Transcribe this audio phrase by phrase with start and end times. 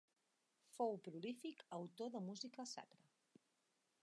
[0.77, 3.09] Fou prolífic autor de música sacra.